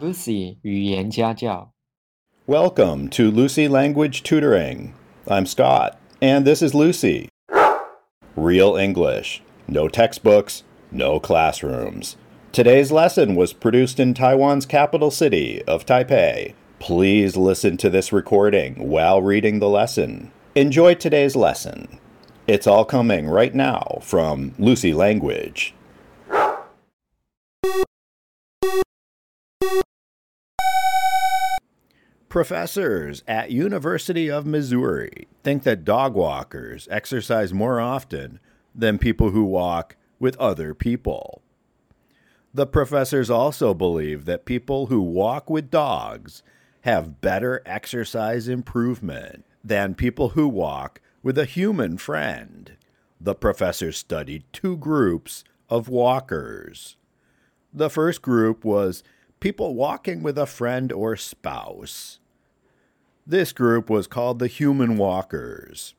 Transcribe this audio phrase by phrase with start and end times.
[0.00, 1.72] Lucy 语言家教。
[2.46, 4.92] Welcome to Lucy Language Tutoring.
[5.26, 7.28] I'm Scott, and this is Lucy.
[8.36, 9.42] Real English.
[9.66, 12.16] No textbooks, no classrooms.
[12.52, 16.54] Today's lesson was produced in Taiwan's capital city of Taipei.
[16.78, 20.30] Please listen to this recording while reading the lesson.
[20.54, 21.98] Enjoy today's lesson.
[22.46, 25.74] It's all coming right now from Lucy Language.
[32.33, 38.39] Professors at University of Missouri think that dog walkers exercise more often
[38.73, 41.43] than people who walk with other people.
[42.51, 46.41] The professors also believe that people who walk with dogs
[46.81, 52.71] have better exercise improvement than people who walk with a human friend.
[53.21, 56.97] The professors studied two groups of walkers.
[57.71, 59.03] The first group was
[59.39, 62.19] people walking with a friend or spouse.
[63.25, 65.95] This group was called the human walkers.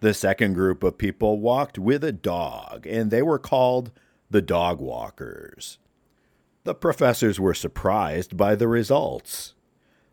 [0.00, 3.90] The second group of people walked with a dog, and they were called
[4.30, 5.78] the dog walkers.
[6.64, 9.54] The professors were surprised by the results.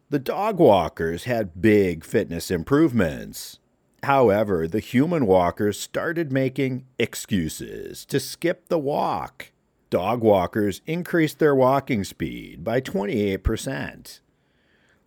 [0.10, 3.60] The dog walkers had big fitness improvements.
[4.04, 9.52] However, the human walkers started making excuses to skip the walk.
[9.90, 14.20] Dog walkers increased their walking speed by 28%.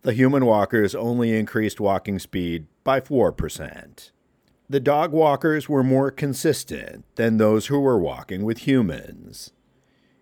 [0.07, 4.11] The human walkers only increased walking speed by 4%.
[4.69, 9.51] The dog walkers were more consistent than those who were walking with humans.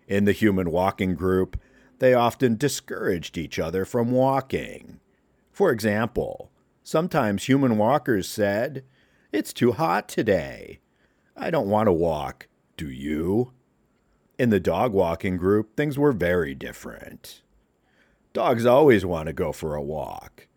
[0.08, 1.62] In the human walking group,
[2.00, 5.02] they often discouraged each other from walking.
[5.52, 6.50] For example,
[6.82, 8.86] sometimes human walkers said,
[9.32, 10.80] It's too hot today.
[11.38, 12.48] I don't want to walk.
[12.76, 13.54] Do you?
[14.40, 17.44] In the dog walking group, things were very different.
[18.36, 20.48] Dogs always want to go for a walk.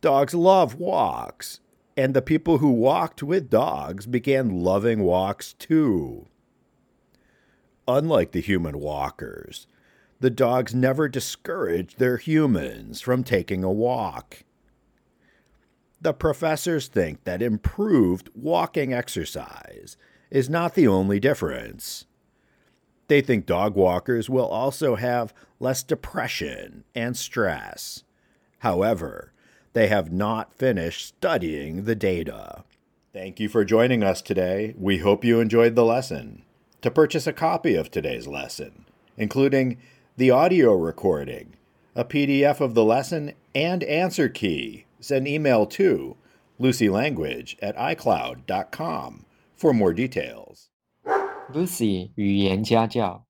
[0.00, 1.60] Dogs love walks,
[1.96, 6.26] and the people who walked with dogs began loving walks too.
[7.86, 9.68] Unlike the human walkers,
[10.18, 14.42] the dogs never discouraged their humans from taking a walk.
[16.00, 19.96] The professors think that improved walking exercise
[20.28, 22.04] is not the only difference.
[23.12, 28.04] They think dog walkers will also have less depression and stress.
[28.60, 29.34] However,
[29.74, 32.64] they have not finished studying the data.
[33.12, 34.74] Thank you for joining us today.
[34.78, 36.44] We hope you enjoyed the lesson.
[36.80, 38.86] To purchase a copy of today's lesson,
[39.18, 39.76] including
[40.16, 41.56] the audio recording,
[41.94, 46.16] a PDF of the lesson, and answer key, send email to
[46.58, 50.70] lucylanguage at icloud.com for more details.
[51.52, 53.26] Lucy 语言家教。